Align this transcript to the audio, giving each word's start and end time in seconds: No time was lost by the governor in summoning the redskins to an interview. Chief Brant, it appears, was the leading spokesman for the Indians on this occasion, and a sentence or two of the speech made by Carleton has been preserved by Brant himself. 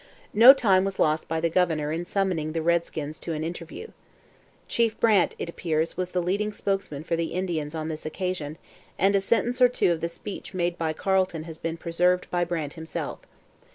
No 0.33 0.51
time 0.51 0.83
was 0.83 0.97
lost 0.97 1.27
by 1.27 1.39
the 1.39 1.47
governor 1.47 1.91
in 1.91 2.05
summoning 2.05 2.53
the 2.53 2.63
redskins 2.63 3.19
to 3.19 3.33
an 3.33 3.43
interview. 3.43 3.89
Chief 4.67 4.99
Brant, 4.99 5.35
it 5.37 5.47
appears, 5.47 5.95
was 5.95 6.09
the 6.09 6.23
leading 6.23 6.51
spokesman 6.51 7.03
for 7.03 7.15
the 7.15 7.33
Indians 7.33 7.75
on 7.75 7.87
this 7.87 8.03
occasion, 8.03 8.57
and 8.97 9.15
a 9.15 9.21
sentence 9.21 9.61
or 9.61 9.69
two 9.69 9.91
of 9.91 10.01
the 10.01 10.09
speech 10.09 10.55
made 10.55 10.75
by 10.75 10.91
Carleton 10.91 11.43
has 11.43 11.59
been 11.59 11.77
preserved 11.77 12.27
by 12.31 12.43
Brant 12.43 12.73
himself. 12.73 13.19